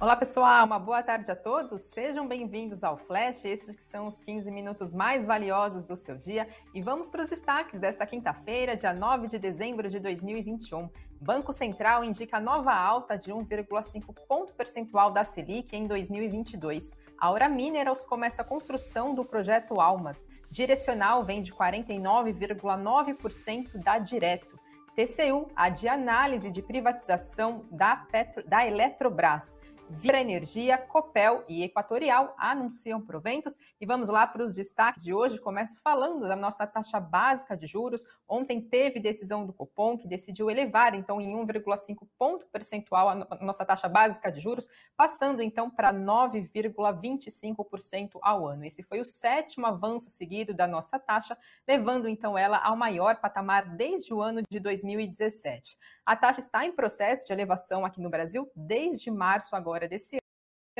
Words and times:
Olá 0.00 0.14
pessoal, 0.14 0.64
uma 0.64 0.78
boa 0.78 1.02
tarde 1.02 1.28
a 1.28 1.34
todos. 1.34 1.82
Sejam 1.82 2.28
bem-vindos 2.28 2.84
ao 2.84 2.96
Flash, 2.96 3.44
esses 3.44 3.74
que 3.74 3.82
são 3.82 4.06
os 4.06 4.22
15 4.22 4.48
minutos 4.48 4.94
mais 4.94 5.24
valiosos 5.24 5.84
do 5.84 5.96
seu 5.96 6.16
dia. 6.16 6.48
E 6.72 6.80
vamos 6.80 7.10
para 7.10 7.20
os 7.20 7.30
destaques 7.30 7.80
desta 7.80 8.06
quinta-feira, 8.06 8.76
dia 8.76 8.92
9 8.92 9.26
de 9.26 9.40
dezembro 9.40 9.88
de 9.88 9.98
2021. 9.98 10.88
Banco 11.20 11.52
Central 11.52 12.04
indica 12.04 12.38
nova 12.38 12.72
alta 12.72 13.18
de 13.18 13.32
1,5 13.32 14.14
ponto 14.28 14.54
percentual 14.54 15.10
da 15.10 15.24
Selic 15.24 15.74
em 15.74 15.88
2022. 15.88 16.94
A 17.18 17.26
Aura 17.26 17.48
Minerals 17.48 18.04
começa 18.04 18.42
a 18.42 18.44
construção 18.44 19.16
do 19.16 19.24
projeto 19.24 19.80
Almas. 19.80 20.28
Direcional 20.48 21.24
vem 21.24 21.42
de 21.42 21.52
49,9% 21.52 23.76
da 23.82 23.98
Direto. 23.98 24.56
TCU, 24.94 25.50
a 25.56 25.68
de 25.68 25.88
análise 25.88 26.52
de 26.52 26.62
privatização 26.62 27.64
da, 27.68 27.96
Petro, 27.96 28.48
da 28.48 28.64
Eletrobras. 28.64 29.56
Vira 29.90 30.20
Energia, 30.20 30.76
Copel 30.76 31.42
e 31.48 31.62
Equatorial 31.62 32.34
anunciam 32.36 33.00
proventos. 33.00 33.56
E 33.80 33.86
vamos 33.86 34.10
lá 34.10 34.26
para 34.26 34.44
os 34.44 34.52
destaques 34.52 35.02
de 35.02 35.14
hoje. 35.14 35.40
Começo 35.40 35.80
falando 35.80 36.28
da 36.28 36.36
nossa 36.36 36.66
taxa 36.66 37.00
básica 37.00 37.56
de 37.56 37.66
juros. 37.66 38.04
Ontem 38.28 38.60
teve 38.60 39.00
decisão 39.00 39.46
do 39.46 39.52
Copom, 39.52 39.96
que 39.96 40.06
decidiu 40.06 40.50
elevar, 40.50 40.94
então, 40.94 41.18
em 41.20 41.34
1,5 41.34 42.06
ponto 42.18 42.44
percentual 42.46 43.08
a 43.08 43.14
nossa 43.40 43.64
taxa 43.64 43.88
básica 43.88 44.30
de 44.30 44.40
juros, 44.40 44.68
passando, 44.94 45.42
então, 45.42 45.70
para 45.70 45.90
9,25% 45.92 48.18
ao 48.20 48.46
ano. 48.46 48.66
Esse 48.66 48.82
foi 48.82 49.00
o 49.00 49.04
sétimo 49.04 49.66
avanço 49.66 50.10
seguido 50.10 50.52
da 50.52 50.66
nossa 50.66 50.98
taxa, 50.98 51.38
levando, 51.66 52.06
então, 52.08 52.36
ela 52.36 52.58
ao 52.58 52.76
maior 52.76 53.16
patamar 53.16 53.76
desde 53.76 54.12
o 54.12 54.20
ano 54.20 54.42
de 54.50 54.60
2017. 54.60 55.78
A 56.04 56.14
taxa 56.16 56.40
está 56.40 56.64
em 56.64 56.72
processo 56.72 57.24
de 57.26 57.32
elevação 57.32 57.86
aqui 57.86 58.00
no 58.00 58.10
Brasil 58.10 58.50
desde 58.54 59.10
março 59.10 59.54
agora 59.54 59.77
desse 59.86 60.17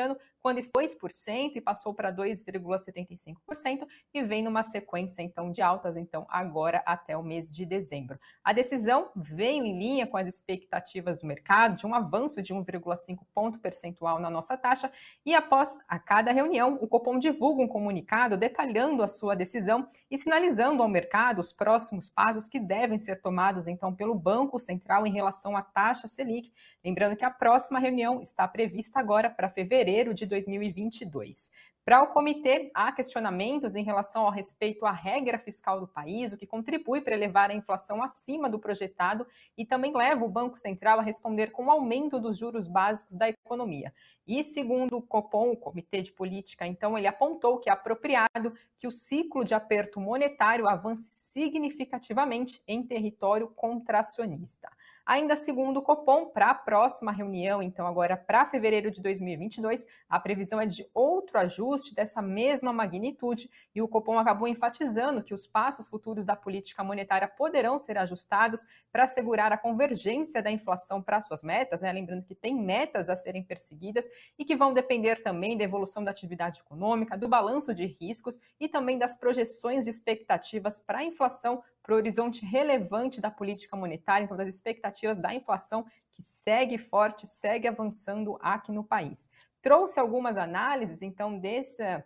ano, 0.00 0.16
quando 0.41 0.60
2% 0.60 1.56
e 1.56 1.60
passou 1.60 1.92
para 1.92 2.12
2,75% 2.12 3.86
e 4.14 4.22
vem 4.22 4.42
numa 4.42 4.62
sequência 4.62 5.22
então 5.22 5.50
de 5.50 5.60
altas 5.60 5.96
então 5.96 6.27
agora 6.28 6.82
até 6.86 7.16
o 7.16 7.22
mês 7.22 7.50
de 7.50 7.66
dezembro. 7.66 8.18
A 8.42 8.52
decisão 8.52 9.10
veio 9.14 9.64
em 9.64 9.78
linha 9.78 10.06
com 10.06 10.16
as 10.16 10.27
expectativas 10.27 11.18
do 11.18 11.27
mercado 11.27 11.77
de 11.77 11.86
um 11.86 11.94
avanço 11.94 12.40
de 12.40 12.55
1,5 12.55 13.18
ponto 13.34 13.58
percentual 13.58 14.18
na 14.18 14.30
nossa 14.30 14.56
taxa 14.56 14.90
e 15.24 15.34
após 15.34 15.78
a 15.88 15.98
cada 15.98 16.33
reunião 16.33 16.78
o 16.80 16.86
Copom 16.86 17.18
divulga 17.18 17.62
um 17.62 17.68
comunicado 17.68 18.36
detalhando 18.36 19.02
a 19.02 19.08
sua 19.08 19.34
decisão 19.34 19.88
e 20.10 20.16
sinalizando 20.16 20.83
ao 20.83 20.88
mercado 20.88 21.40
os 21.40 21.52
próximos 21.52 22.08
passos 22.08 22.48
que 22.48 22.60
devem 22.60 22.98
ser 22.98 23.20
tomados 23.20 23.66
então 23.66 23.94
pelo 23.94 24.14
Banco 24.14 24.58
Central 24.58 25.06
em 25.06 25.12
relação 25.12 25.56
à 25.56 25.62
taxa 25.62 26.06
Selic, 26.06 26.52
lembrando 26.84 27.16
que 27.16 27.24
a 27.24 27.30
próxima 27.30 27.78
reunião 27.78 28.20
está 28.20 28.46
prevista 28.46 28.98
agora 28.98 29.28
para 29.28 29.50
fevereiro 29.50 29.88
de 30.14 30.27
2022. 30.27 31.50
Para 31.89 32.03
o 32.03 32.08
comitê, 32.08 32.70
há 32.75 32.92
questionamentos 32.92 33.75
em 33.75 33.83
relação 33.83 34.27
ao 34.27 34.30
respeito 34.30 34.84
à 34.84 34.92
regra 34.92 35.39
fiscal 35.39 35.80
do 35.80 35.89
país, 35.89 36.30
o 36.30 36.36
que 36.36 36.47
contribui 36.47 37.00
para 37.00 37.14
elevar 37.14 37.50
a 37.50 37.55
inflação 37.55 38.03
acima 38.03 38.47
do 38.47 38.58
projetado 38.58 39.27
e 39.56 39.64
também 39.64 39.97
leva 39.97 40.22
o 40.22 40.28
Banco 40.28 40.58
Central 40.58 40.98
a 40.98 41.03
responder 41.03 41.50
com 41.50 41.64
o 41.64 41.70
aumento 41.70 42.20
dos 42.20 42.36
juros 42.36 42.69
básicos 42.69 43.17
da 43.17 43.30
economia. 43.30 43.95
E 44.27 44.45
segundo 44.45 44.98
o 44.98 45.03
Copom, 45.03 45.53
o 45.53 45.56
Comitê 45.56 46.02
de 46.02 46.12
Política, 46.12 46.67
então, 46.67 46.98
ele 46.98 47.06
apontou 47.06 47.58
que 47.58 47.70
é 47.70 47.73
apropriado 47.73 48.52
que 48.78 48.86
o 48.86 48.92
ciclo 48.92 49.42
de 49.42 49.55
aperto 49.55 49.98
monetário 49.98 50.69
avance 50.69 51.11
significativamente 51.11 52.62
em 52.69 52.83
território 52.83 53.48
contracionista. 53.48 54.69
Ainda 55.09 55.37
segundo 55.37 55.78
o 55.78 55.83
Copom, 55.83 56.27
para 56.27 56.51
a 56.51 56.55
próxima 56.55 57.11
reunião, 57.11 57.62
então 57.62 57.87
agora 57.87 58.14
para 58.14 58.45
fevereiro 58.45 58.91
de 58.91 59.01
2022, 59.01 59.87
a 60.06 60.20
previsão 60.20 60.61
é 60.61 60.67
de 60.67 60.87
outro 60.92 61.39
ajuste 61.39 61.95
dessa 61.95 62.20
mesma 62.20 62.74
magnitude 62.74 63.51
e 63.74 63.80
o 63.80 63.89
Copom 63.89 64.18
acabou 64.18 64.47
enfatizando 64.47 65.23
que 65.23 65.33
os 65.33 65.47
passos 65.47 65.89
futuros 65.89 66.27
da 66.27 66.36
política 66.36 66.85
monetária 66.85 67.27
poderão 67.27 67.79
ser 67.79 67.97
ajustados 67.97 68.63
para 68.92 69.05
assegurar 69.05 69.51
a 69.51 69.57
convergência 69.57 70.42
da 70.42 70.51
inflação 70.51 71.01
para 71.02 71.23
suas 71.23 71.42
metas, 71.42 71.80
né? 71.80 71.91
lembrando 71.91 72.27
que 72.27 72.35
tem 72.35 72.55
metas 72.55 73.08
a 73.08 73.17
serem 73.17 73.42
perseguidas 73.42 74.05
e 74.39 74.45
que 74.45 74.55
vão 74.55 74.74
depender 74.74 75.23
também 75.23 75.57
da 75.57 75.64
evolução 75.64 76.05
da 76.05 76.11
atividade 76.11 76.61
econômica, 76.61 77.17
do 77.17 77.27
balanço 77.27 77.74
de 77.74 77.86
riscos 77.98 78.39
e 78.61 78.68
também 78.68 78.98
das 78.98 79.17
projeções 79.17 79.85
de 79.85 79.91
expectativas 79.91 80.80
para 80.80 80.98
a 80.98 81.05
inflação 81.05 81.63
para 81.88 81.94
o 81.94 81.96
horizonte 81.96 82.44
relevante 82.44 83.18
da 83.18 83.30
política 83.30 83.74
monetária, 83.74 84.22
então 84.22 84.36
das 84.36 84.46
expectativas 84.46 85.18
da 85.18 85.32
inflação 85.32 85.86
que 86.12 86.22
segue 86.22 86.76
forte, 86.76 87.26
segue 87.26 87.66
avançando 87.66 88.38
aqui 88.42 88.70
no 88.70 88.84
país. 88.84 89.26
Trouxe 89.62 89.98
algumas 89.98 90.36
análises, 90.36 91.00
então, 91.00 91.38
dessa 91.38 92.04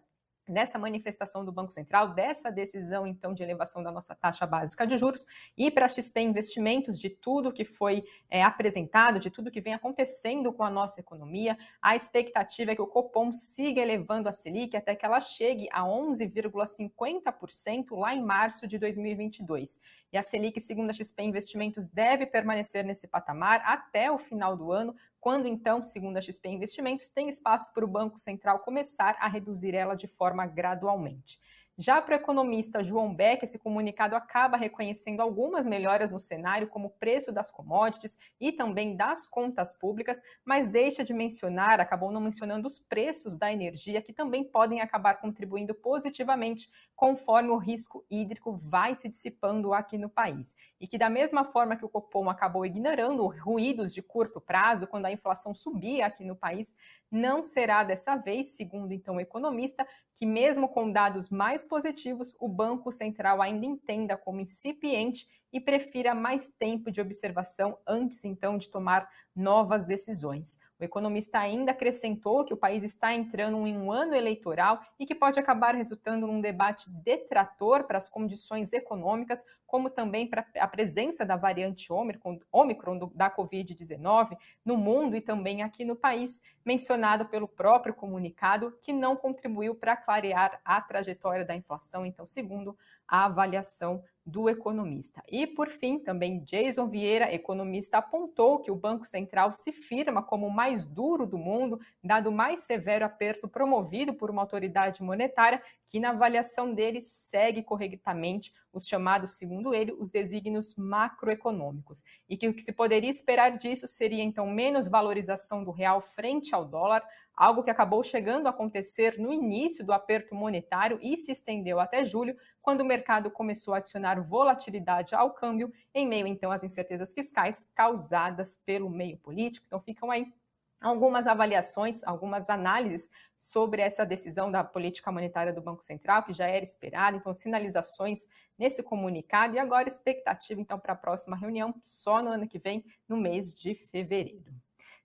dessa 0.48 0.78
manifestação 0.78 1.44
do 1.44 1.52
Banco 1.52 1.72
Central, 1.72 2.14
dessa 2.14 2.50
decisão, 2.50 3.06
então, 3.06 3.32
de 3.32 3.42
elevação 3.42 3.82
da 3.82 3.90
nossa 3.90 4.14
taxa 4.14 4.46
básica 4.46 4.86
de 4.86 4.96
juros, 4.96 5.26
e 5.56 5.70
para 5.70 5.86
a 5.86 5.88
XP 5.88 6.20
Investimentos, 6.20 6.98
de 6.98 7.10
tudo 7.10 7.52
que 7.52 7.64
foi 7.64 8.04
é, 8.30 8.42
apresentado, 8.42 9.18
de 9.18 9.30
tudo 9.30 9.50
que 9.50 9.60
vem 9.60 9.74
acontecendo 9.74 10.52
com 10.52 10.62
a 10.62 10.70
nossa 10.70 11.00
economia, 11.00 11.58
a 11.80 11.96
expectativa 11.96 12.72
é 12.72 12.74
que 12.74 12.82
o 12.82 12.86
Copom 12.86 13.32
siga 13.32 13.80
elevando 13.80 14.28
a 14.28 14.32
Selic 14.32 14.76
até 14.76 14.94
que 14.94 15.04
ela 15.04 15.20
chegue 15.20 15.68
a 15.72 15.82
11,50% 15.82 17.96
lá 17.96 18.14
em 18.14 18.22
março 18.22 18.66
de 18.66 18.78
2022. 18.78 19.78
E 20.12 20.18
a 20.18 20.22
Selic, 20.22 20.60
segundo 20.60 20.90
a 20.90 20.92
XP 20.92 21.22
Investimentos, 21.22 21.86
deve 21.86 22.26
permanecer 22.26 22.84
nesse 22.84 23.06
patamar 23.06 23.62
até 23.64 24.10
o 24.10 24.18
final 24.18 24.56
do 24.56 24.72
ano, 24.72 24.94
quando 25.22 25.46
então, 25.46 25.84
segundo 25.84 26.16
a 26.16 26.20
XP 26.20 26.48
Investimentos, 26.48 27.08
tem 27.08 27.28
espaço 27.28 27.72
para 27.72 27.84
o 27.84 27.88
Banco 27.88 28.18
Central 28.18 28.58
começar 28.58 29.16
a 29.20 29.28
reduzir 29.28 29.72
ela 29.72 29.94
de 29.94 30.08
forma 30.08 30.44
gradualmente. 30.44 31.38
Já 31.78 32.02
para 32.02 32.12
o 32.12 32.16
economista 32.16 32.82
João 32.82 33.14
Beck, 33.14 33.42
esse 33.42 33.58
comunicado 33.58 34.14
acaba 34.14 34.58
reconhecendo 34.58 35.20
algumas 35.20 35.64
melhoras 35.64 36.10
no 36.10 36.20
cenário, 36.20 36.68
como 36.68 36.88
o 36.88 36.90
preço 36.90 37.32
das 37.32 37.50
commodities 37.50 38.18
e 38.38 38.52
também 38.52 38.94
das 38.94 39.26
contas 39.26 39.74
públicas, 39.78 40.20
mas 40.44 40.68
deixa 40.68 41.02
de 41.02 41.14
mencionar, 41.14 41.80
acabou 41.80 42.12
não 42.12 42.20
mencionando 42.20 42.68
os 42.68 42.78
preços 42.78 43.38
da 43.38 43.50
energia, 43.50 44.02
que 44.02 44.12
também 44.12 44.44
podem 44.44 44.82
acabar 44.82 45.14
contribuindo 45.14 45.74
positivamente 45.74 46.70
conforme 46.94 47.48
o 47.48 47.56
risco 47.56 48.04
hídrico 48.10 48.60
vai 48.62 48.94
se 48.94 49.08
dissipando 49.08 49.72
aqui 49.72 49.96
no 49.96 50.10
país. 50.10 50.54
E 50.78 50.86
que, 50.86 50.98
da 50.98 51.08
mesma 51.08 51.42
forma 51.42 51.74
que 51.74 51.84
o 51.84 51.88
Copom 51.88 52.28
acabou 52.28 52.66
ignorando 52.66 53.26
ruídos 53.28 53.94
de 53.94 54.02
curto 54.02 54.40
prazo 54.40 54.86
quando 54.86 55.06
a 55.06 55.12
inflação 55.12 55.54
subia 55.54 56.04
aqui 56.04 56.22
no 56.22 56.36
país, 56.36 56.74
não 57.10 57.42
será 57.42 57.82
dessa 57.82 58.16
vez, 58.16 58.56
segundo 58.56 58.92
então 58.92 59.16
o 59.16 59.20
economista, 59.20 59.86
que 60.14 60.24
mesmo 60.24 60.68
com 60.68 60.90
dados 60.90 61.28
mais 61.28 61.61
positivos, 61.64 62.34
o 62.38 62.48
Banco 62.48 62.90
Central 62.90 63.40
ainda 63.40 63.66
entenda 63.66 64.16
como 64.16 64.40
incipiente 64.40 65.28
e 65.52 65.60
prefira 65.60 66.14
mais 66.14 66.50
tempo 66.58 66.90
de 66.90 67.00
observação 67.00 67.78
antes 67.86 68.24
então 68.24 68.56
de 68.56 68.68
tomar 68.68 69.08
novas 69.36 69.84
decisões. 69.84 70.56
O 70.82 70.84
economista 70.84 71.38
ainda 71.38 71.70
acrescentou 71.70 72.44
que 72.44 72.52
o 72.52 72.56
país 72.56 72.82
está 72.82 73.14
entrando 73.14 73.64
em 73.68 73.78
um 73.78 73.92
ano 73.92 74.16
eleitoral 74.16 74.80
e 74.98 75.06
que 75.06 75.14
pode 75.14 75.38
acabar 75.38 75.76
resultando 75.76 76.26
num 76.26 76.40
debate 76.40 76.90
detrator 76.90 77.84
para 77.84 77.98
as 77.98 78.08
condições 78.08 78.72
econômicas, 78.72 79.44
como 79.64 79.88
também 79.88 80.26
para 80.26 80.44
a 80.58 80.66
presença 80.66 81.24
da 81.24 81.36
variante 81.36 81.92
Omicron 81.92 83.12
da 83.14 83.30
Covid-19 83.30 84.36
no 84.64 84.76
mundo 84.76 85.14
e 85.14 85.20
também 85.20 85.62
aqui 85.62 85.84
no 85.84 85.94
país, 85.94 86.40
mencionado 86.64 87.26
pelo 87.26 87.46
próprio 87.46 87.94
comunicado, 87.94 88.76
que 88.82 88.92
não 88.92 89.14
contribuiu 89.14 89.76
para 89.76 89.96
clarear 89.96 90.60
a 90.64 90.80
trajetória 90.80 91.44
da 91.44 91.54
inflação. 91.54 92.04
Então, 92.04 92.26
segundo 92.26 92.76
a 93.06 93.24
avaliação 93.24 94.02
do 94.24 94.48
economista. 94.48 95.22
E, 95.28 95.46
por 95.46 95.68
fim, 95.68 95.98
também 95.98 96.44
Jason 96.44 96.86
Vieira, 96.86 97.32
economista, 97.34 97.98
apontou 97.98 98.60
que 98.60 98.70
o 98.70 98.76
Banco 98.76 99.04
Central 99.04 99.52
se 99.52 99.72
firma 99.72 100.22
como 100.22 100.46
o 100.46 100.50
mais 100.50 100.84
duro 100.84 101.26
do 101.26 101.36
mundo, 101.36 101.80
dado 102.02 102.28
o 102.28 102.32
mais 102.32 102.60
severo 102.60 103.04
aperto 103.04 103.48
promovido 103.48 104.14
por 104.14 104.30
uma 104.30 104.42
autoridade 104.42 105.02
monetária, 105.02 105.60
que, 105.86 105.98
na 105.98 106.10
avaliação 106.10 106.72
dele, 106.72 107.00
segue 107.02 107.62
corretamente 107.62 108.54
os 108.72 108.86
chamados, 108.86 109.32
segundo 109.32 109.74
ele, 109.74 109.92
os 109.92 110.08
desígnios 110.08 110.74
macroeconômicos. 110.76 112.02
E 112.28 112.36
que 112.36 112.48
o 112.48 112.54
que 112.54 112.62
se 112.62 112.72
poderia 112.72 113.10
esperar 113.10 113.58
disso 113.58 113.88
seria, 113.88 114.22
então, 114.22 114.46
menos 114.46 114.88
valorização 114.88 115.64
do 115.64 115.72
real 115.72 116.00
frente 116.00 116.54
ao 116.54 116.64
dólar, 116.64 117.02
algo 117.34 117.62
que 117.62 117.70
acabou 117.70 118.02
chegando 118.04 118.46
a 118.46 118.50
acontecer 118.50 119.18
no 119.18 119.32
início 119.32 119.84
do 119.84 119.92
aperto 119.92 120.34
monetário 120.34 120.98
e 121.02 121.16
se 121.16 121.32
estendeu 121.32 121.80
até 121.80 122.04
julho, 122.04 122.36
quando 122.62 122.80
o 122.80 122.84
mercado 122.84 123.30
começou 123.30 123.74
a 123.74 123.78
adicionar 123.78 124.22
volatilidade 124.22 125.14
ao 125.14 125.34
câmbio, 125.34 125.72
em 125.92 126.06
meio 126.06 126.26
então 126.26 126.52
às 126.52 126.62
incertezas 126.62 127.12
fiscais 127.12 127.66
causadas 127.74 128.56
pelo 128.64 128.88
meio 128.88 129.18
político. 129.18 129.66
Então 129.66 129.80
ficam 129.80 130.10
aí 130.10 130.32
algumas 130.80 131.26
avaliações, 131.26 132.02
algumas 132.04 132.48
análises 132.48 133.10
sobre 133.38 133.82
essa 133.82 134.04
decisão 134.04 134.50
da 134.50 134.64
política 134.64 135.10
monetária 135.12 135.52
do 135.52 135.60
Banco 135.60 135.82
Central, 135.82 136.22
que 136.22 136.32
já 136.32 136.46
era 136.46 136.64
esperada, 136.64 137.16
então 137.16 137.34
sinalizações 137.34 138.26
nesse 138.58 138.82
comunicado 138.82 139.54
e 139.54 139.58
agora 139.58 139.88
expectativa 139.88 140.60
então 140.60 140.78
para 140.78 140.92
a 140.92 140.96
próxima 140.96 141.36
reunião 141.36 141.74
só 141.82 142.22
no 142.22 142.30
ano 142.30 142.48
que 142.48 142.58
vem, 142.58 142.84
no 143.08 143.16
mês 143.16 143.54
de 143.54 143.74
fevereiro. 143.74 144.52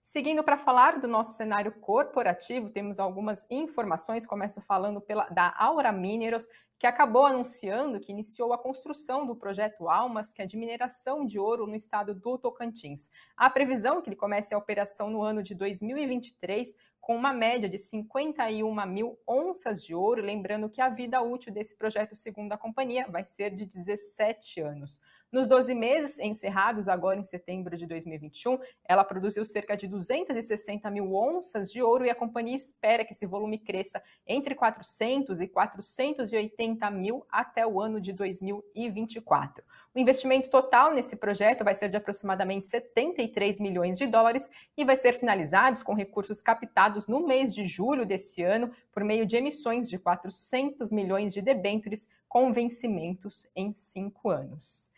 Seguindo 0.02 0.42
para 0.42 0.56
falar 0.56 0.98
do 0.98 1.06
nosso 1.06 1.34
cenário 1.34 1.72
corporativo, 1.72 2.70
temos 2.70 2.98
algumas 2.98 3.46
informações. 3.50 4.24
Começo 4.24 4.60
falando 4.62 5.00
pela, 5.00 5.24
da 5.28 5.54
Aura 5.56 5.92
Mineros, 5.92 6.48
que 6.78 6.86
acabou 6.86 7.26
anunciando 7.26 7.98
que 7.98 8.12
iniciou 8.12 8.52
a 8.52 8.58
construção 8.58 9.26
do 9.26 9.34
projeto 9.34 9.88
Almas, 9.88 10.32
que 10.32 10.40
é 10.40 10.46
de 10.46 10.56
mineração 10.56 11.26
de 11.26 11.38
ouro 11.38 11.66
no 11.66 11.74
estado 11.74 12.14
do 12.14 12.38
Tocantins. 12.38 13.10
A 13.36 13.50
previsão 13.50 13.98
é 13.98 14.02
que 14.02 14.08
ele 14.08 14.16
comece 14.16 14.54
a 14.54 14.58
operação 14.58 15.10
no 15.10 15.20
ano 15.20 15.42
de 15.42 15.54
2023, 15.54 16.74
com 17.08 17.16
uma 17.16 17.32
média 17.32 17.70
de 17.70 17.78
51 17.78 18.86
mil 18.86 19.18
onças 19.26 19.82
de 19.82 19.94
ouro. 19.94 20.20
Lembrando 20.20 20.68
que 20.68 20.78
a 20.78 20.90
vida 20.90 21.22
útil 21.22 21.50
desse 21.50 21.74
projeto, 21.74 22.14
segundo 22.14 22.52
a 22.52 22.58
companhia, 22.58 23.06
vai 23.08 23.24
ser 23.24 23.54
de 23.54 23.64
17 23.64 24.60
anos. 24.60 25.00
Nos 25.32 25.46
12 25.46 25.74
meses 25.74 26.18
encerrados 26.18 26.86
agora 26.86 27.18
em 27.18 27.24
setembro 27.24 27.78
de 27.78 27.86
2021, 27.86 28.58
ela 28.86 29.04
produziu 29.04 29.42
cerca 29.42 29.74
de 29.74 29.86
260 29.86 30.90
mil 30.90 31.14
onças 31.14 31.72
de 31.72 31.82
ouro 31.82 32.04
e 32.04 32.10
a 32.10 32.14
companhia 32.14 32.56
espera 32.56 33.02
que 33.02 33.14
esse 33.14 33.24
volume 33.24 33.58
cresça 33.58 34.02
entre 34.26 34.54
400 34.54 35.40
e 35.40 35.48
480 35.48 36.90
mil 36.90 37.26
até 37.30 37.66
o 37.66 37.80
ano 37.80 38.02
de 38.02 38.12
2024. 38.12 39.64
O 39.98 40.00
investimento 40.00 40.48
total 40.48 40.94
nesse 40.94 41.16
projeto 41.16 41.64
vai 41.64 41.74
ser 41.74 41.88
de 41.88 41.96
aproximadamente 41.96 42.68
73 42.68 43.58
milhões 43.58 43.98
de 43.98 44.06
dólares 44.06 44.48
e 44.76 44.84
vai 44.84 44.96
ser 44.96 45.14
finalizado 45.14 45.84
com 45.84 45.92
recursos 45.92 46.40
captados 46.40 47.08
no 47.08 47.26
mês 47.26 47.52
de 47.52 47.66
julho 47.66 48.06
desse 48.06 48.44
ano 48.44 48.70
por 48.92 49.02
meio 49.02 49.26
de 49.26 49.36
emissões 49.36 49.90
de 49.90 49.98
400 49.98 50.92
milhões 50.92 51.34
de 51.34 51.42
debêntures 51.42 52.06
com 52.28 52.52
vencimentos 52.52 53.50
em 53.56 53.74
cinco 53.74 54.30
anos. 54.30 54.88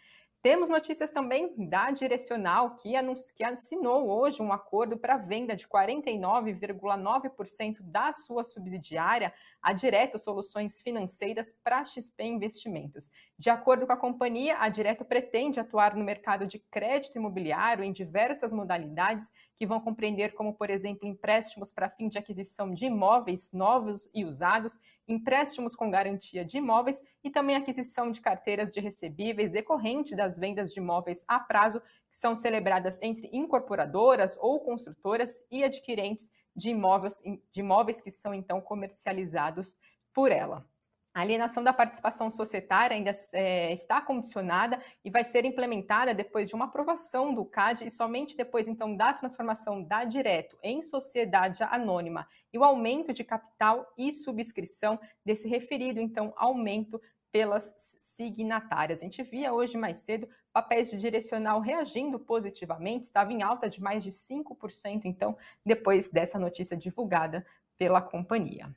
Temos 0.43 0.71
notícias 0.71 1.11
também 1.11 1.53
da 1.69 1.91
Direcional, 1.91 2.77
que, 2.77 2.93
que 3.37 3.45
assinou 3.45 4.09
hoje 4.09 4.41
um 4.41 4.55
acordo 4.55 4.97
para 4.97 5.19
venda 5.19 5.55
de 5.55 5.69
49,9% 5.69 7.77
da 7.81 8.11
sua 8.15 8.43
subsidiária 8.43 9.35
a 9.63 9.73
Direto 9.73 10.19
Soluções 10.19 10.81
Financeiras 10.81 11.59
para 11.63 11.85
XP 11.85 12.25
Investimentos. 12.25 13.11
De 13.39 13.51
acordo 13.51 13.87
com 13.87 13.93
a 13.93 13.97
companhia, 13.97 14.57
a 14.59 14.69
Direto 14.69 15.05
pretende 15.05 15.61
atuar 15.61 15.95
no 15.95 16.05
mercado 16.05 16.47
de 16.47 16.59
crédito 16.59 17.17
imobiliário 17.17 17.85
em 17.85 17.93
diversas 17.93 18.53
modalidades 18.53 19.31
que 19.57 19.67
vão 19.67 19.81
compreender 19.81 20.33
como, 20.33 20.55
por 20.55 20.71
exemplo, 20.71 21.07
empréstimos 21.07 21.71
para 21.71 21.91
fim 21.91 22.09
de 22.09 22.19
aquisição 22.19 22.73
de 22.73 22.87
imóveis 22.87 23.51
novos 23.53 24.09
e 24.15 24.25
usados, 24.25 24.79
empréstimos 25.07 25.77
com 25.77 25.91
garantia 25.91 26.45
de 26.45 26.59
imóveis 26.59 27.03
e 27.23 27.31
também 27.31 27.57
aquisição 27.57 28.11
de 28.11 28.21
carteiras 28.21 28.71
de 28.71 28.81
recebíveis 28.81 29.51
decorrente 29.51 30.17
das 30.17 30.39
vendas 30.39 30.73
de 30.73 30.81
imóveis 30.81 31.25
a 31.29 31.39
prazo 31.39 31.81
que 31.81 32.17
são 32.17 32.35
celebradas 32.35 32.99
entre 33.03 33.29
incorporadoras 33.33 34.39
ou 34.41 34.61
construtoras 34.61 35.43
e 35.51 35.63
adquirentes 35.63 36.31
de 36.55 36.71
imóveis, 36.71 37.23
de 37.53 37.61
imóveis 37.61 38.01
que 38.01 38.11
são 38.11 38.35
então 38.35 38.61
comercializados 38.61 39.79
por 40.13 40.33
ela. 40.33 40.67
A 41.13 41.23
alienação 41.23 41.65
da 41.65 41.73
participação 41.73 42.31
societária 42.31 42.97
ainda 42.97 43.11
é, 43.33 43.73
está 43.73 44.01
condicionada 44.01 44.81
e 45.05 45.11
vai 45.11 45.25
ser 45.25 45.45
implementada 45.45 46.15
depois 46.15 46.49
de 46.49 46.55
uma 46.55 46.67
aprovação 46.67 47.35
do 47.35 47.45
CAD 47.45 47.85
e 47.85 47.91
somente 47.91 48.37
depois, 48.37 48.69
então, 48.69 48.97
da 48.97 49.13
transformação 49.13 49.83
da 49.83 50.05
Direto 50.05 50.57
em 50.63 50.85
sociedade 50.85 51.65
anônima 51.65 52.29
e 52.53 52.59
o 52.59 52.63
aumento 52.63 53.13
de 53.13 53.25
capital 53.25 53.93
e 53.99 54.13
subscrição 54.13 55.01
desse 55.25 55.49
referido, 55.49 56.01
então, 56.01 56.33
aumento 56.37 57.01
pelas 57.33 57.97
signatárias. 58.01 59.01
A 59.01 59.05
gente 59.05 59.23
via 59.23 59.53
hoje 59.53 59.77
mais 59.77 59.99
cedo 59.99 60.29
papéis 60.53 60.91
de 60.91 60.97
direcional 60.97 61.61
reagindo 61.61 62.19
positivamente, 62.19 63.05
estava 63.05 63.33
em 63.33 63.43
alta 63.43 63.69
de 63.69 63.81
mais 63.81 64.03
de 64.03 64.11
5%, 64.11 65.03
então, 65.05 65.37
depois 65.65 66.09
dessa 66.09 66.39
notícia 66.39 66.77
divulgada 66.77 67.47
pela 67.79 68.03
companhia. 68.03 68.75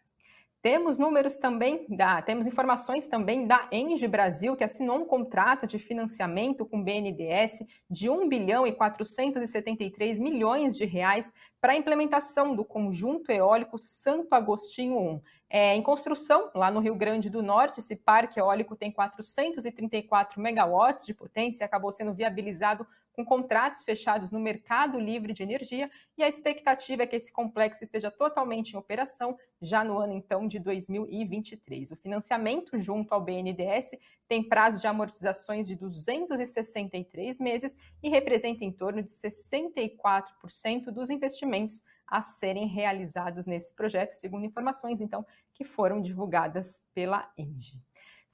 Temos 0.63 0.97
números 0.97 1.35
também 1.35 1.85
da, 1.89 2.21
temos 2.21 2.47
informações 2.47 3.05
também 3.05 3.45
da 3.45 3.67
Engie 3.69 4.07
Brasil, 4.07 4.55
que 4.55 4.63
assinou 4.63 4.95
um 4.97 5.05
contrato 5.05 5.67
de 5.67 5.77
financiamento 5.77 6.65
com 6.65 6.79
o 6.79 6.83
BNDES 6.85 7.65
de 7.89 8.09
1 8.09 8.29
bilhão 8.29 8.65
e 8.65 8.71
473 8.71 10.19
milhões 10.19 10.77
de 10.77 10.85
reais 10.85 11.33
para 11.59 11.73
a 11.73 11.75
implementação 11.75 12.55
do 12.55 12.63
conjunto 12.63 13.29
eólico 13.29 13.77
Santo 13.77 14.33
Agostinho 14.33 14.97
1. 14.97 15.21
É, 15.49 15.75
em 15.75 15.81
construção, 15.83 16.49
lá 16.55 16.71
no 16.71 16.79
Rio 16.79 16.95
Grande 16.95 17.29
do 17.29 17.43
Norte, 17.43 17.81
esse 17.81 17.97
parque 17.97 18.39
eólico 18.39 18.73
tem 18.73 18.89
434 18.89 20.41
megawatts 20.41 21.05
de 21.05 21.13
potência, 21.13 21.65
acabou 21.65 21.91
sendo 21.91 22.13
viabilizado 22.13 22.87
com 23.13 23.23
contratos 23.23 23.83
fechados 23.83 24.31
no 24.31 24.39
mercado 24.39 24.99
livre 24.99 25.33
de 25.33 25.43
energia, 25.43 25.89
e 26.17 26.23
a 26.23 26.27
expectativa 26.27 27.03
é 27.03 27.07
que 27.07 27.15
esse 27.15 27.31
complexo 27.31 27.83
esteja 27.83 28.11
totalmente 28.11 28.73
em 28.73 28.77
operação 28.77 29.37
já 29.61 29.83
no 29.83 29.97
ano 29.97 30.13
então 30.13 30.47
de 30.47 30.59
2023. 30.59 31.91
O 31.91 31.95
financiamento 31.95 32.77
junto 32.79 33.13
ao 33.13 33.21
BNDES 33.23 33.91
tem 34.27 34.43
prazo 34.43 34.81
de 34.81 34.87
amortizações 34.87 35.67
de 35.67 35.75
263 35.75 37.39
meses 37.39 37.77
e 38.01 38.09
representa 38.09 38.65
em 38.65 38.71
torno 38.71 39.01
de 39.01 39.11
64% 39.11 40.85
dos 40.85 41.09
investimentos 41.09 41.83
a 42.07 42.21
serem 42.21 42.67
realizados 42.67 43.45
nesse 43.45 43.73
projeto, 43.73 44.11
segundo 44.11 44.45
informações 44.45 45.01
então 45.01 45.25
que 45.53 45.63
foram 45.63 46.01
divulgadas 46.01 46.81
pela 46.93 47.31
Engie. 47.37 47.81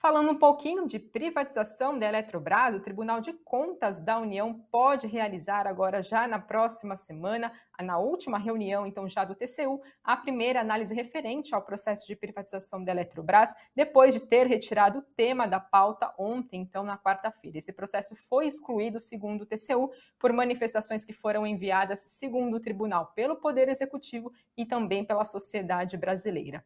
Falando 0.01 0.31
um 0.31 0.39
pouquinho 0.39 0.87
de 0.87 0.97
privatização 0.97 1.99
da 1.99 2.07
Eletrobras, 2.07 2.73
o 2.73 2.79
Tribunal 2.79 3.19
de 3.19 3.33
Contas 3.33 3.99
da 3.99 4.17
União 4.17 4.53
pode 4.71 5.05
realizar 5.05 5.67
agora 5.67 6.01
já 6.01 6.25
na 6.25 6.39
próxima 6.39 6.95
semana, 6.95 7.51
na 7.81 7.97
última 7.97 8.37
reunião 8.37 8.87
então 8.87 9.09
já 9.09 9.25
do 9.25 9.35
TCU, 9.35 9.81
a 10.01 10.15
primeira 10.15 10.61
análise 10.61 10.95
referente 10.95 11.53
ao 11.53 11.61
processo 11.61 12.07
de 12.07 12.15
privatização 12.15 12.81
da 12.81 12.93
Eletrobras, 12.93 13.53
depois 13.75 14.13
de 14.13 14.21
ter 14.21 14.47
retirado 14.47 14.99
o 14.99 15.01
tema 15.01 15.45
da 15.45 15.59
pauta 15.59 16.13
ontem, 16.17 16.61
então 16.61 16.85
na 16.85 16.97
quarta-feira. 16.97 17.57
Esse 17.57 17.73
processo 17.73 18.15
foi 18.15 18.47
excluído, 18.47 19.01
segundo 19.01 19.41
o 19.41 19.45
TCU, 19.45 19.91
por 20.17 20.31
manifestações 20.31 21.03
que 21.03 21.11
foram 21.11 21.45
enviadas, 21.45 22.05
segundo 22.07 22.55
o 22.55 22.61
tribunal, 22.61 23.07
pelo 23.07 23.35
Poder 23.35 23.67
Executivo 23.67 24.31
e 24.55 24.65
também 24.65 25.03
pela 25.03 25.25
sociedade 25.25 25.97
brasileira. 25.97 26.63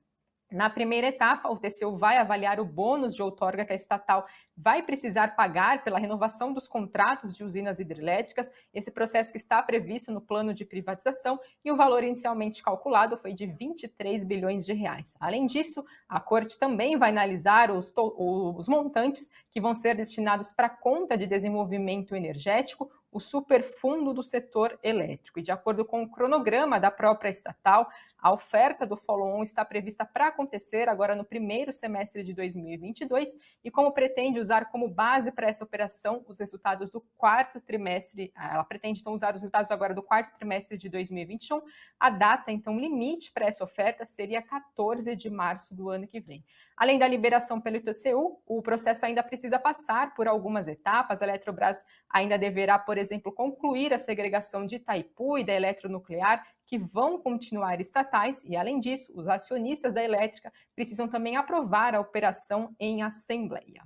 Na 0.54 0.70
primeira 0.70 1.08
etapa, 1.08 1.50
o 1.50 1.58
TCU 1.58 1.98
vai 1.98 2.20
avaliar 2.20 2.60
o 2.60 2.66
bônus 2.66 3.16
de 3.16 3.24
outorga 3.24 3.66
que 3.66 3.74
a 3.74 3.76
estatal 3.76 4.24
vai 4.56 4.84
precisar 4.84 5.36
pagar 5.36 5.84
pela 5.84 5.98
renovação 5.98 6.54
dos 6.54 6.68
contratos 6.68 7.36
de 7.36 7.44
usinas 7.44 7.80
hidrelétricas, 7.80 8.52
esse 8.72 8.92
processo 8.92 9.32
que 9.32 9.38
está 9.40 9.64
previsto 9.64 10.12
no 10.12 10.22
plano 10.22 10.54
de 10.54 10.64
privatização, 10.64 11.40
e 11.66 11.72
o 11.72 11.76
valor 11.76 12.04
inicialmente 12.04 12.62
calculado 12.62 13.18
foi 13.18 13.34
de 13.34 13.48
23 13.48 14.24
bilhões 14.24 14.64
de 14.64 14.74
reais. 14.74 15.16
Além 15.20 15.48
disso, 15.48 15.84
a 16.08 16.20
corte 16.20 16.60
também 16.60 16.98
vai 16.98 17.10
analisar 17.10 17.72
os, 17.72 17.92
os 17.96 18.68
montantes 18.68 19.32
que 19.50 19.60
vão 19.60 19.74
ser 19.74 19.96
destinados 19.96 20.52
para 20.52 20.68
a 20.68 20.70
conta 20.70 21.18
de 21.18 21.26
desenvolvimento 21.26 22.16
energético, 22.16 22.92
o 23.14 23.20
superfundo 23.20 24.14
do 24.14 24.24
setor 24.24 24.78
elétrico. 24.82 25.40
E 25.40 25.44
de 25.44 25.52
acordo 25.52 25.86
com 25.86 26.04
o 26.04 26.10
cronograma 26.10 26.80
da 26.80 26.90
própria 26.90 27.30
estatal, 27.30 27.88
a 28.24 28.32
oferta 28.32 28.88
do 28.88 28.96
follow-on 28.96 29.44
está 29.44 29.66
prevista 29.66 30.06
para 30.06 30.28
acontecer 30.28 30.88
agora 30.88 31.14
no 31.14 31.26
primeiro 31.26 31.74
semestre 31.74 32.24
de 32.24 32.34
2022 32.34 33.36
e 33.64 33.70
como 33.70 33.92
pretende 33.92 34.40
usar 34.40 34.72
como 34.72 34.88
base 34.88 35.30
para 35.30 35.50
essa 35.50 35.64
operação 35.64 36.24
os 36.26 36.40
resultados 36.40 36.90
do 36.90 37.02
quarto 37.18 37.60
trimestre, 37.60 38.32
ah, 38.34 38.56
ela 38.56 38.64
pretende 38.64 39.02
então 39.02 39.14
usar 39.14 39.36
os 39.36 39.42
resultados 39.42 39.70
agora 39.72 39.94
do 39.94 40.02
quarto 40.02 40.34
trimestre 40.38 40.78
de 40.78 40.88
2021, 40.88 41.62
a 42.00 42.10
data 42.10 42.50
então 42.50 42.80
limite 42.80 43.30
para 43.32 43.46
essa 43.46 43.64
oferta 43.64 44.06
seria 44.06 44.42
14 44.42 45.16
de 45.18 45.30
março 45.30 45.76
do 45.76 45.90
ano 45.90 46.08
que 46.08 46.22
vem. 46.22 46.46
Além 46.84 47.00
da 47.00 47.08
liberação 47.08 47.62
pelo 47.62 47.78
ITCU, 47.78 48.42
o 48.46 48.62
processo 48.62 49.06
ainda 49.06 49.24
precisa 49.24 49.58
passar 49.58 50.14
por 50.14 50.28
algumas 50.28 50.68
etapas. 50.68 51.22
A 51.22 51.26
Eletrobras 51.26 51.82
ainda 52.10 52.38
deverá, 52.38 52.78
por 52.78 52.98
exemplo, 52.98 53.32
concluir 53.32 53.94
a 53.94 53.98
segregação 53.98 54.66
de 54.66 54.76
Itaipu 54.76 55.38
e 55.38 55.46
da 55.46 55.54
eletronuclear, 55.54 56.46
que 56.66 56.78
vão 56.78 57.18
continuar 57.18 57.80
estatais, 57.80 58.44
e 58.44 58.58
além 58.58 58.82
disso, 58.82 59.14
os 59.16 59.30
acionistas 59.30 59.94
da 59.94 60.04
elétrica 60.04 60.52
precisam 60.76 61.08
também 61.08 61.38
aprovar 61.38 61.96
a 61.96 62.02
operação 62.02 62.76
em 62.78 63.02
assembleia. 63.02 63.82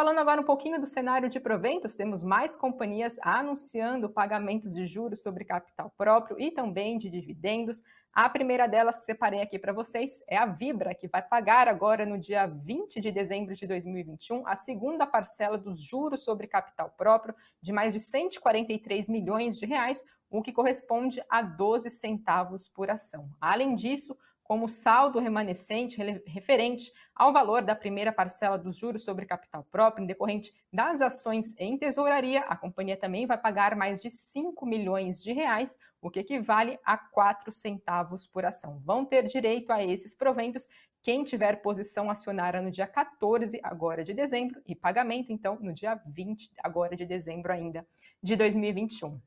Falando 0.00 0.18
agora 0.18 0.40
um 0.40 0.44
pouquinho 0.44 0.80
do 0.80 0.86
cenário 0.86 1.28
de 1.28 1.40
proventos, 1.40 1.94
temos 1.94 2.22
mais 2.22 2.56
companhias 2.56 3.18
anunciando 3.20 4.08
pagamentos 4.08 4.74
de 4.74 4.86
juros 4.86 5.20
sobre 5.20 5.44
capital 5.44 5.92
próprio 5.96 6.38
e 6.38 6.50
também 6.50 6.96
de 6.96 7.10
dividendos. 7.10 7.82
A 8.12 8.28
primeira 8.28 8.66
delas 8.66 8.98
que 8.98 9.04
separei 9.04 9.40
aqui 9.40 9.56
para 9.56 9.72
vocês 9.72 10.20
é 10.26 10.36
a 10.36 10.44
Vibra, 10.44 10.96
que 10.96 11.06
vai 11.06 11.22
pagar 11.22 11.68
agora 11.68 12.04
no 12.04 12.18
dia 12.18 12.44
20 12.44 13.00
de 13.00 13.12
dezembro 13.12 13.54
de 13.54 13.68
2021 13.68 14.48
a 14.48 14.56
segunda 14.56 15.06
parcela 15.06 15.56
dos 15.56 15.80
juros 15.80 16.24
sobre 16.24 16.48
capital 16.48 16.90
próprio 16.98 17.36
de 17.62 17.72
mais 17.72 17.94
de 17.94 18.00
143 18.00 19.08
milhões 19.08 19.56
de 19.56 19.64
reais, 19.64 20.02
o 20.28 20.42
que 20.42 20.52
corresponde 20.52 21.22
a 21.30 21.40
12 21.40 21.88
centavos 21.88 22.68
por 22.68 22.90
ação. 22.90 23.30
Além 23.40 23.76
disso, 23.76 24.18
como 24.42 24.68
saldo 24.68 25.20
remanescente 25.20 26.02
referente 26.26 26.92
ao 27.20 27.34
valor 27.34 27.60
da 27.60 27.74
primeira 27.74 28.10
parcela 28.10 28.56
dos 28.56 28.78
juros 28.78 29.04
sobre 29.04 29.26
capital 29.26 29.62
próprio, 29.70 30.06
decorrente 30.06 30.54
das 30.72 31.02
ações 31.02 31.54
em 31.58 31.76
tesouraria, 31.76 32.40
a 32.48 32.56
companhia 32.56 32.96
também 32.96 33.26
vai 33.26 33.36
pagar 33.36 33.76
mais 33.76 34.00
de 34.00 34.08
5 34.08 34.64
milhões 34.64 35.22
de 35.22 35.30
reais, 35.30 35.78
o 36.00 36.10
que 36.10 36.20
equivale 36.20 36.78
a 36.82 36.96
4 36.96 37.52
centavos 37.52 38.26
por 38.26 38.46
ação. 38.46 38.80
Vão 38.86 39.04
ter 39.04 39.26
direito 39.26 39.70
a 39.70 39.84
esses 39.84 40.14
proventos 40.14 40.66
quem 41.02 41.22
tiver 41.22 41.60
posição 41.60 42.10
acionária 42.10 42.62
no 42.62 42.70
dia 42.70 42.86
14 42.86 43.60
agora 43.62 44.02
de 44.02 44.14
dezembro 44.14 44.62
e 44.66 44.74
pagamento 44.74 45.30
então 45.30 45.58
no 45.60 45.74
dia 45.74 46.00
20 46.06 46.52
agora 46.64 46.96
de 46.96 47.04
dezembro 47.04 47.52
ainda 47.52 47.86
de 48.22 48.34
2021. 48.34 49.20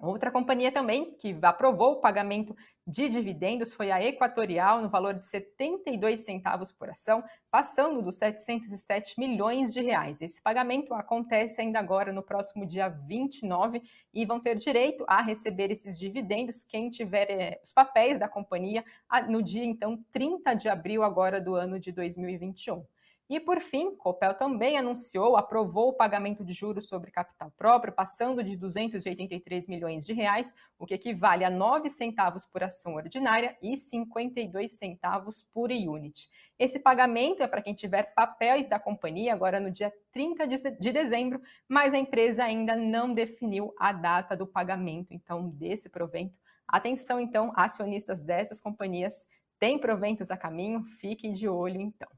Outra 0.00 0.30
companhia 0.30 0.72
também 0.72 1.12
que 1.12 1.36
aprovou 1.42 1.92
o 1.92 2.00
pagamento 2.00 2.56
de 2.86 3.06
dividendos 3.10 3.74
foi 3.74 3.90
a 3.90 4.02
Equatorial, 4.02 4.80
no 4.80 4.88
valor 4.88 5.12
de 5.12 5.26
72 5.26 6.20
centavos 6.20 6.72
por 6.72 6.88
ação, 6.88 7.22
passando 7.50 8.00
dos 8.00 8.16
707 8.16 9.20
milhões 9.20 9.74
de 9.74 9.82
reais. 9.82 10.22
Esse 10.22 10.40
pagamento 10.40 10.94
acontece 10.94 11.60
ainda 11.60 11.78
agora 11.78 12.14
no 12.14 12.22
próximo 12.22 12.64
dia 12.64 12.88
29 12.88 13.82
e 14.14 14.24
vão 14.24 14.40
ter 14.40 14.56
direito 14.56 15.04
a 15.06 15.20
receber 15.20 15.70
esses 15.70 15.98
dividendos 15.98 16.64
quem 16.64 16.88
tiver 16.88 17.30
eh, 17.30 17.60
os 17.62 17.70
papéis 17.70 18.18
da 18.18 18.26
companhia 18.26 18.82
no 19.28 19.42
dia 19.42 19.64
então 19.64 20.02
30 20.10 20.54
de 20.54 20.68
abril 20.70 21.02
agora 21.02 21.42
do 21.42 21.54
ano 21.54 21.78
de 21.78 21.92
2021. 21.92 22.82
E, 23.30 23.38
por 23.38 23.60
fim, 23.60 23.94
Copel 23.94 24.34
também 24.34 24.76
anunciou, 24.76 25.36
aprovou 25.36 25.90
o 25.90 25.92
pagamento 25.92 26.44
de 26.44 26.52
juros 26.52 26.88
sobre 26.88 27.12
capital 27.12 27.52
próprio, 27.56 27.92
passando 27.92 28.42
de 28.42 28.56
283 28.56 29.68
milhões 29.68 30.04
de 30.04 30.12
reais, 30.12 30.52
o 30.76 30.84
que 30.84 30.94
equivale 30.94 31.44
a 31.44 31.50
9 31.50 31.88
centavos 31.90 32.44
por 32.44 32.64
ação 32.64 32.96
ordinária 32.96 33.56
e 33.62 33.76
52 33.76 34.72
centavos 34.72 35.46
por 35.54 35.70
unit. 35.70 36.28
Esse 36.58 36.80
pagamento 36.80 37.40
é 37.40 37.46
para 37.46 37.62
quem 37.62 37.72
tiver 37.72 38.12
papéis 38.14 38.68
da 38.68 38.80
companhia 38.80 39.32
agora 39.32 39.60
no 39.60 39.70
dia 39.70 39.92
30 40.10 40.48
de 40.80 40.90
dezembro, 40.90 41.40
mas 41.68 41.94
a 41.94 41.98
empresa 41.98 42.42
ainda 42.42 42.74
não 42.74 43.14
definiu 43.14 43.72
a 43.78 43.92
data 43.92 44.36
do 44.36 44.44
pagamento, 44.44 45.14
então, 45.14 45.48
desse 45.50 45.88
provento. 45.88 46.34
Atenção, 46.66 47.20
então, 47.20 47.52
acionistas 47.54 48.20
dessas 48.20 48.60
companhias, 48.60 49.24
tem 49.56 49.78
proventos 49.78 50.32
a 50.32 50.36
caminho, 50.36 50.82
fiquem 50.98 51.32
de 51.32 51.46
olho, 51.46 51.80
então. 51.80 52.08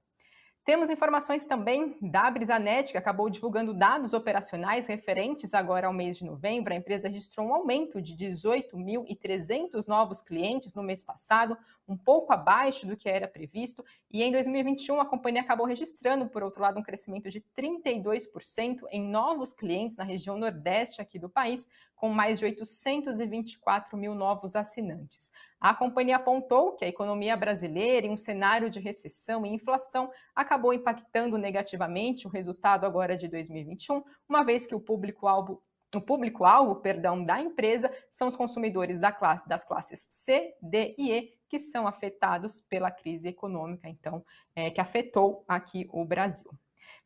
Temos 0.64 0.90
informações 0.90 1.44
também 1.44 1.96
da 2.00 2.30
Brisanet, 2.30 2.92
que 2.92 2.98
acabou 2.98 3.28
divulgando 3.28 3.74
dados 3.74 4.12
operacionais 4.12 4.86
referentes 4.86 5.54
agora 5.54 5.88
ao 5.88 5.92
mês 5.92 6.18
de 6.18 6.24
novembro. 6.24 6.72
A 6.72 6.76
empresa 6.76 7.08
registrou 7.08 7.48
um 7.48 7.52
aumento 7.52 8.00
de 8.00 8.14
18.300 8.14 9.88
novos 9.88 10.22
clientes 10.22 10.72
no 10.72 10.84
mês 10.84 11.02
passado, 11.02 11.58
um 11.88 11.96
pouco 11.96 12.32
abaixo 12.32 12.86
do 12.86 12.96
que 12.96 13.08
era 13.08 13.26
previsto. 13.26 13.84
E 14.08 14.22
em 14.22 14.30
2021, 14.30 15.00
a 15.00 15.04
companhia 15.04 15.42
acabou 15.42 15.66
registrando, 15.66 16.28
por 16.28 16.44
outro 16.44 16.62
lado, 16.62 16.78
um 16.78 16.82
crescimento 16.84 17.28
de 17.28 17.40
32% 17.58 18.82
em 18.92 19.02
novos 19.02 19.52
clientes 19.52 19.96
na 19.96 20.04
região 20.04 20.38
nordeste 20.38 21.02
aqui 21.02 21.18
do 21.18 21.28
país, 21.28 21.66
com 21.96 22.08
mais 22.08 22.38
de 22.38 22.44
824 22.44 23.98
mil 23.98 24.14
novos 24.14 24.54
assinantes. 24.54 25.28
A 25.62 25.72
companhia 25.72 26.16
apontou 26.16 26.72
que 26.72 26.84
a 26.84 26.88
economia 26.88 27.36
brasileira, 27.36 28.04
em 28.04 28.10
um 28.10 28.16
cenário 28.16 28.68
de 28.68 28.80
recessão 28.80 29.46
e 29.46 29.54
inflação, 29.54 30.10
acabou 30.34 30.74
impactando 30.74 31.38
negativamente 31.38 32.26
o 32.26 32.30
resultado 32.30 32.84
agora 32.84 33.16
de 33.16 33.28
2021, 33.28 34.02
uma 34.28 34.42
vez 34.42 34.66
que 34.66 34.74
o 34.74 34.80
público-alvo 34.80 35.62
o 35.94 36.00
público-alvo, 36.00 36.76
perdão, 36.76 37.22
da 37.22 37.38
empresa 37.38 37.92
são 38.10 38.26
os 38.26 38.34
consumidores 38.34 38.98
da 38.98 39.12
classe, 39.12 39.46
das 39.46 39.62
classes 39.62 40.06
C, 40.08 40.54
D 40.60 40.94
e 40.96 41.12
E, 41.12 41.34
que 41.50 41.58
são 41.58 41.86
afetados 41.86 42.62
pela 42.62 42.90
crise 42.90 43.28
econômica, 43.28 43.88
então, 43.88 44.24
é, 44.56 44.70
que 44.70 44.80
afetou 44.80 45.44
aqui 45.46 45.86
o 45.92 46.02
Brasil. 46.02 46.50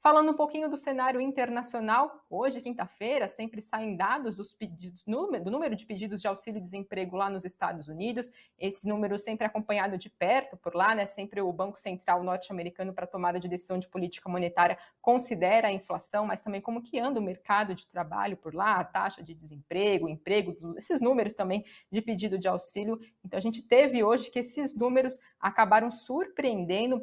Falando 0.06 0.30
um 0.30 0.34
pouquinho 0.34 0.70
do 0.70 0.76
cenário 0.76 1.20
internacional, 1.20 2.24
hoje, 2.30 2.60
quinta-feira, 2.60 3.26
sempre 3.26 3.60
saem 3.60 3.96
dados 3.96 4.36
dos 4.36 4.54
pedidos, 4.54 5.02
do 5.02 5.50
número 5.50 5.74
de 5.74 5.84
pedidos 5.84 6.20
de 6.20 6.28
auxílio-desemprego 6.28 7.16
lá 7.16 7.28
nos 7.28 7.44
Estados 7.44 7.88
Unidos. 7.88 8.30
Esse 8.56 8.86
número 8.86 9.18
sempre 9.18 9.48
acompanhado 9.48 9.98
de 9.98 10.08
perto 10.08 10.56
por 10.56 10.76
lá, 10.76 10.94
né? 10.94 11.06
Sempre 11.06 11.40
o 11.40 11.52
Banco 11.52 11.76
Central 11.76 12.22
norte-americano 12.22 12.94
para 12.94 13.04
tomada 13.04 13.40
de 13.40 13.48
decisão 13.48 13.80
de 13.80 13.88
política 13.88 14.28
monetária 14.28 14.78
considera 15.02 15.66
a 15.66 15.72
inflação, 15.72 16.24
mas 16.24 16.40
também 16.40 16.60
como 16.60 16.80
que 16.80 17.00
anda 17.00 17.18
o 17.18 17.22
mercado 17.22 17.74
de 17.74 17.84
trabalho 17.88 18.36
por 18.36 18.54
lá, 18.54 18.76
a 18.76 18.84
taxa 18.84 19.24
de 19.24 19.34
desemprego, 19.34 20.08
emprego, 20.08 20.56
esses 20.78 21.00
números 21.00 21.34
também 21.34 21.64
de 21.90 22.00
pedido 22.00 22.38
de 22.38 22.46
auxílio. 22.46 22.96
Então 23.24 23.38
a 23.38 23.42
gente 23.42 23.60
teve 23.60 24.04
hoje 24.04 24.30
que 24.30 24.38
esses 24.38 24.72
números 24.72 25.18
acabaram 25.40 25.90
surpreendendo 25.90 27.02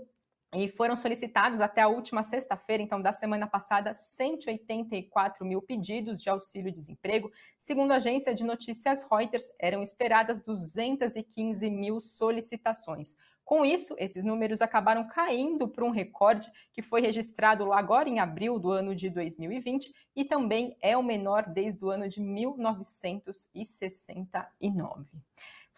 e 0.53 0.67
foram 0.67 0.95
solicitados 0.95 1.59
até 1.59 1.81
a 1.81 1.87
última 1.87 2.23
sexta-feira, 2.23 2.83
então 2.83 3.01
da 3.01 3.11
semana 3.11 3.47
passada, 3.47 3.93
184 3.93 5.45
mil 5.45 5.61
pedidos 5.61 6.21
de 6.21 6.29
auxílio-desemprego. 6.29 7.31
Segundo 7.59 7.91
a 7.91 7.95
agência 7.95 8.33
de 8.33 8.43
notícias 8.43 9.05
Reuters, 9.09 9.49
eram 9.59 9.81
esperadas 9.81 10.39
215 10.39 11.69
mil 11.69 11.99
solicitações. 11.99 13.15
Com 13.43 13.65
isso, 13.65 13.95
esses 13.97 14.23
números 14.23 14.61
acabaram 14.61 15.05
caindo 15.07 15.67
para 15.67 15.83
um 15.83 15.89
recorde 15.89 16.49
que 16.71 16.81
foi 16.81 17.01
registrado 17.01 17.65
lá 17.65 17.77
agora 17.77 18.07
em 18.07 18.19
abril 18.19 18.57
do 18.57 18.71
ano 18.71 18.95
de 18.95 19.09
2020 19.09 19.93
e 20.15 20.23
também 20.23 20.77
é 20.81 20.95
o 20.95 21.03
menor 21.03 21.49
desde 21.49 21.83
o 21.83 21.89
ano 21.89 22.07
de 22.07 22.21
1969. 22.21 25.11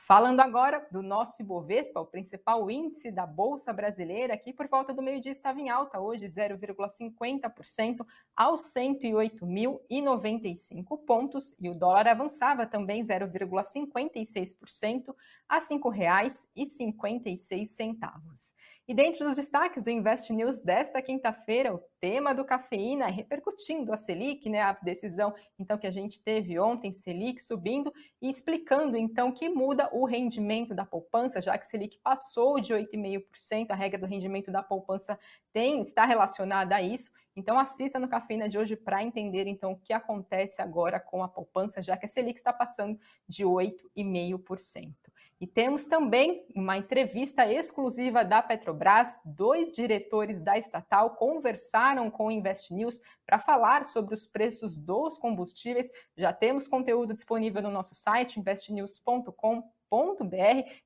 Falando 0.07 0.39
agora 0.39 0.87
do 0.91 1.01
nosso 1.01 1.41
Ibovespa, 1.41 1.99
o 1.99 2.05
principal 2.05 2.69
índice 2.69 3.09
da 3.09 3.25
Bolsa 3.25 3.73
Brasileira, 3.73 4.37
que 4.37 4.53
por 4.53 4.67
volta 4.67 4.93
do 4.93 5.01
meio-dia 5.01 5.31
estava 5.31 5.59
em 5.59 5.71
alta, 5.71 5.99
hoje 5.99 6.27
0,50% 6.27 8.05
aos 8.35 8.71
108.095 8.71 11.03
pontos, 11.07 11.55
e 11.59 11.67
o 11.67 11.73
dólar 11.73 12.07
avançava 12.07 12.67
também 12.67 13.01
0,56% 13.01 15.15
a 15.49 15.55
R$ 15.55 15.61
5,56. 15.61 18.54
E 18.87 18.93
dentro 18.93 19.25
dos 19.25 19.37
destaques 19.37 19.81
do 19.81 19.89
Invest 19.89 20.31
News 20.31 20.59
desta 20.59 21.01
quinta-feira, 21.01 21.73
o 21.73 21.81
tema 21.99 22.35
do 22.35 22.45
cafeína 22.45 23.07
repercutindo 23.07 23.91
a 23.91 23.97
Selic, 23.97 24.47
né, 24.47 24.61
a 24.61 24.73
decisão 24.73 25.33
então 25.57 25.75
que 25.75 25.87
a 25.87 25.91
gente 25.91 26.21
teve 26.21 26.59
ontem, 26.59 26.93
Selic 26.93 27.41
subindo 27.41 27.91
e 28.21 28.29
explicando 28.29 28.95
então 28.95 29.31
que 29.31 29.49
muda 29.49 29.89
o 29.91 30.05
rendimento 30.05 30.75
da 30.75 30.85
poupança, 30.85 31.41
já 31.41 31.57
que 31.57 31.65
Selic 31.65 31.97
passou 32.03 32.59
de 32.59 32.75
8,5%, 32.75 33.71
a 33.71 33.75
regra 33.75 33.99
do 33.99 34.05
rendimento 34.05 34.51
da 34.51 34.61
poupança 34.61 35.17
tem 35.51 35.81
está 35.81 36.05
relacionada 36.05 36.75
a 36.75 36.81
isso. 36.83 37.09
Então 37.35 37.57
assista 37.57 37.97
no 37.97 38.07
cafeína 38.07 38.47
de 38.47 38.59
hoje 38.59 38.75
para 38.75 39.01
entender 39.01 39.47
então 39.47 39.71
o 39.71 39.79
que 39.79 39.93
acontece 39.93 40.61
agora 40.61 40.99
com 40.99 41.23
a 41.23 41.27
poupança, 41.27 41.81
já 41.81 41.97
que 41.97 42.05
a 42.05 42.09
Selic 42.09 42.37
está 42.37 42.53
passando 42.53 42.99
de 43.27 43.43
8,5%. 43.43 44.93
E 45.39 45.45
temos 45.45 45.85
também 45.85 46.45
uma 46.55 46.77
entrevista 46.77 47.45
exclusiva 47.51 48.23
da 48.23 48.41
Petrobras. 48.41 49.19
Dois 49.25 49.71
diretores 49.71 50.41
da 50.41 50.57
estatal 50.57 51.11
conversaram 51.11 52.09
com 52.09 52.27
o 52.27 52.31
Invest 52.31 52.73
News 52.73 53.01
para 53.25 53.37
falar 53.37 53.85
sobre 53.85 54.13
os 54.13 54.25
preços 54.25 54.77
dos 54.77 55.17
combustíveis. 55.17 55.91
Já 56.17 56.31
temos 56.31 56.67
conteúdo 56.67 57.13
disponível 57.13 57.61
no 57.61 57.69
nosso 57.69 57.93
site 57.93 58.39
investnews.com 58.39 59.63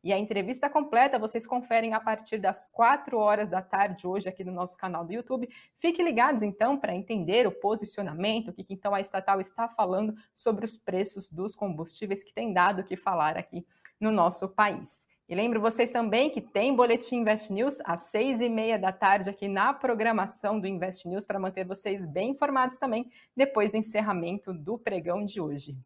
e 0.04 0.14
a 0.14 0.20
entrevista 0.20 0.70
completa 0.70 1.18
vocês 1.18 1.48
conferem 1.48 1.94
a 1.94 2.00
partir 2.00 2.38
das 2.38 2.68
4 2.72 3.18
horas 3.18 3.50
da 3.50 3.62
tarde 3.62 4.06
hoje 4.06 4.30
aqui 4.30 4.44
no 4.44 4.52
nosso 4.52 4.78
canal 4.78 5.04
do 5.04 5.12
YouTube. 5.12 5.50
Fiquem 5.78 6.06
ligados 6.06 6.44
então 6.44 6.78
para 6.78 6.94
entender 6.94 7.48
o 7.48 7.52
posicionamento, 7.52 8.50
o 8.50 8.54
que 8.54 8.66
então 8.70 8.94
a 8.94 9.02
estatal 9.02 9.42
está 9.42 9.68
falando 9.68 10.14
sobre 10.36 10.64
os 10.64 10.78
preços 10.78 11.30
dos 11.30 11.56
combustíveis 11.56 12.24
que 12.24 12.34
tem 12.34 12.54
dado 12.54 12.82
o 12.82 12.84
que 12.84 12.96
falar 12.96 13.36
aqui 13.36 13.66
no 14.00 14.12
nosso 14.12 14.48
país. 14.48 15.08
E 15.28 15.36
lembro 15.36 15.62
vocês 15.62 15.92
também 15.92 16.32
que 16.32 16.42
tem 16.42 16.76
Boletim 16.76 17.18
Invest 17.18 17.54
News 17.54 17.80
às 17.86 18.02
seis 18.06 18.42
e 18.42 18.50
meia 18.50 18.80
da 18.80 18.92
tarde 18.92 19.30
aqui 19.30 19.48
na 19.48 19.72
programação 19.74 20.60
do 20.60 20.66
Invest 20.66 21.08
News 21.08 21.24
para 21.24 21.40
manter 21.40 21.66
vocês 21.66 22.04
bem 22.04 22.32
informados 22.32 22.80
também 22.80 23.12
depois 23.36 23.72
do 23.72 23.78
encerramento 23.78 24.52
do 24.52 24.78
pregão 24.80 25.24
de 25.24 25.40
hoje. 25.40 25.78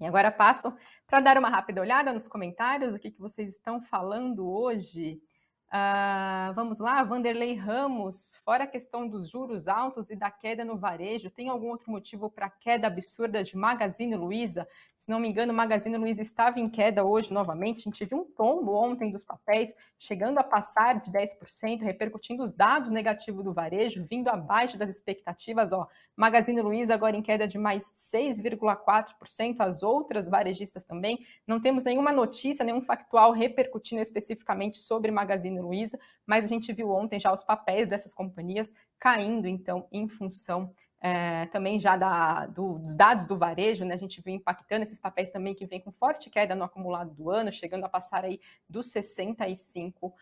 E 0.00 0.06
agora 0.06 0.30
passo 0.30 0.74
para 1.06 1.20
dar 1.20 1.36
uma 1.36 1.50
rápida 1.50 1.82
olhada 1.82 2.12
nos 2.14 2.26
comentários, 2.26 2.94
o 2.94 2.98
que, 2.98 3.10
que 3.10 3.20
vocês 3.20 3.54
estão 3.54 3.82
falando 3.82 4.48
hoje. 4.50 5.20
Uh, 5.68 6.50
vamos 6.54 6.78
lá, 6.78 7.02
Vanderlei 7.04 7.54
Ramos, 7.54 8.36
fora 8.42 8.64
a 8.64 8.66
questão 8.66 9.06
dos 9.06 9.28
juros 9.28 9.68
altos 9.68 10.08
e 10.08 10.16
da 10.16 10.30
queda 10.30 10.64
no 10.64 10.78
varejo, 10.78 11.28
tem 11.30 11.50
algum 11.50 11.68
outro 11.68 11.90
motivo 11.90 12.30
para 12.30 12.46
a 12.46 12.50
queda 12.50 12.86
absurda 12.86 13.44
de 13.44 13.54
Magazine 13.54 14.16
Luiza? 14.16 14.66
Se 14.96 15.08
não 15.08 15.20
me 15.20 15.28
engano, 15.28 15.52
Magazine 15.52 15.96
Luiza 15.96 16.22
estava 16.22 16.58
em 16.58 16.68
queda 16.68 17.04
hoje 17.04 17.32
novamente. 17.32 17.80
A 17.80 17.82
gente 17.82 18.04
viu 18.04 18.18
um 18.18 18.24
tombo 18.24 18.72
ontem 18.72 19.12
dos 19.12 19.24
papéis, 19.24 19.72
chegando 19.96 20.38
a 20.38 20.42
passar 20.42 21.00
de 21.00 21.12
10%, 21.12 21.82
repercutindo 21.82 22.42
os 22.42 22.50
dados 22.50 22.90
negativos 22.90 23.44
do 23.44 23.52
varejo, 23.52 24.04
vindo 24.10 24.28
abaixo 24.28 24.76
das 24.76 24.90
expectativas. 24.90 25.70
Ó, 25.70 25.86
Magazine 26.16 26.60
Luiza 26.60 26.94
agora 26.94 27.16
em 27.16 27.22
queda 27.22 27.46
de 27.46 27.58
mais 27.58 27.92
6,4%, 27.92 29.60
as 29.60 29.84
outras 29.84 30.28
varejistas 30.28 30.84
também. 30.84 31.24
Não 31.46 31.60
temos 31.60 31.84
nenhuma 31.84 32.12
notícia, 32.12 32.64
nenhum 32.64 32.82
factual 32.82 33.30
repercutindo 33.30 34.02
especificamente 34.02 34.78
sobre 34.78 35.12
Magazine 35.12 35.57
Magazine 35.58 35.60
Luiza, 35.60 35.98
mas 36.26 36.44
a 36.44 36.48
gente 36.48 36.72
viu 36.72 36.90
ontem 36.90 37.18
já 37.18 37.32
os 37.32 37.42
papéis 37.42 37.88
dessas 37.88 38.14
companhias 38.14 38.72
caindo, 38.98 39.46
então, 39.46 39.86
em 39.92 40.08
função 40.08 40.72
é, 41.00 41.46
também 41.46 41.78
já 41.78 41.96
da, 41.96 42.46
do, 42.46 42.78
dos 42.78 42.94
dados 42.94 43.24
do 43.24 43.36
varejo, 43.36 43.84
né? 43.84 43.94
A 43.94 43.98
gente 43.98 44.20
viu 44.20 44.34
impactando 44.34 44.82
esses 44.82 44.98
papéis 44.98 45.30
também 45.30 45.54
que 45.54 45.66
vem 45.66 45.80
com 45.80 45.92
forte 45.92 46.28
queda 46.30 46.54
no 46.54 46.64
acumulado 46.64 47.14
do 47.14 47.30
ano, 47.30 47.52
chegando 47.52 47.84
a 47.84 47.88
passar 47.88 48.24
aí 48.24 48.40
dos 48.68 48.92
65%. 48.92 50.12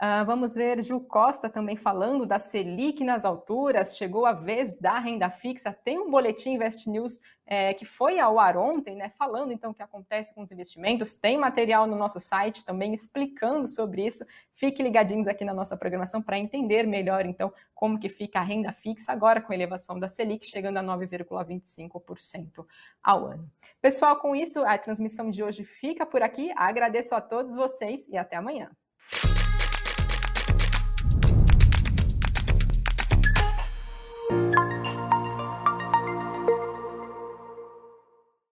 Uh, 0.00 0.24
vamos 0.24 0.54
ver 0.54 0.80
Gil 0.82 0.98
Costa 0.98 1.46
também 1.50 1.76
falando 1.76 2.24
da 2.24 2.38
Selic 2.38 3.04
nas 3.04 3.22
alturas. 3.22 3.98
Chegou 3.98 4.24
a 4.24 4.32
vez 4.32 4.74
da 4.78 4.98
renda 4.98 5.28
fixa. 5.28 5.76
Tem 5.84 5.98
um 5.98 6.10
boletim 6.10 6.54
Invest 6.54 6.88
News 6.88 7.20
é, 7.46 7.74
que 7.74 7.84
foi 7.84 8.18
ao 8.18 8.38
ar 8.38 8.56
ontem, 8.56 8.96
né? 8.96 9.10
Falando 9.10 9.52
então 9.52 9.72
o 9.72 9.74
que 9.74 9.82
acontece 9.82 10.32
com 10.34 10.40
os 10.40 10.50
investimentos. 10.50 11.12
Tem 11.12 11.36
material 11.36 11.86
no 11.86 11.96
nosso 11.96 12.18
site 12.18 12.64
também 12.64 12.94
explicando 12.94 13.68
sobre 13.68 14.06
isso. 14.06 14.24
Fique 14.54 14.82
ligadinhos 14.82 15.26
aqui 15.26 15.44
na 15.44 15.52
nossa 15.52 15.76
programação 15.76 16.22
para 16.22 16.38
entender 16.38 16.86
melhor 16.86 17.26
então 17.26 17.52
como 17.74 17.98
que 17.98 18.08
fica 18.08 18.38
a 18.38 18.42
renda 18.42 18.72
fixa 18.72 19.12
agora 19.12 19.42
com 19.42 19.52
a 19.52 19.54
elevação 19.54 20.00
da 20.00 20.08
Selic 20.08 20.46
chegando 20.46 20.78
a 20.78 20.82
9,25% 20.82 22.64
ao 23.02 23.26
ano. 23.26 23.50
Pessoal, 23.82 24.16
com 24.16 24.34
isso 24.34 24.64
a 24.64 24.78
transmissão 24.78 25.30
de 25.30 25.42
hoje 25.42 25.62
fica 25.62 26.06
por 26.06 26.22
aqui. 26.22 26.50
Agradeço 26.56 27.14
a 27.14 27.20
todos 27.20 27.54
vocês 27.54 28.08
e 28.08 28.16
até 28.16 28.36
amanhã. 28.36 28.70